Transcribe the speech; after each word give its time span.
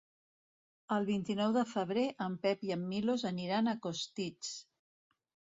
El 0.95 1.03
vint-i-nou 1.09 1.53
de 1.57 1.63
febrer 1.73 2.05
en 2.27 2.39
Pep 2.47 2.65
i 2.71 2.73
en 2.79 2.89
Milos 2.95 3.27
aniran 3.33 3.73
a 3.75 3.79
Costitx. 3.87 4.55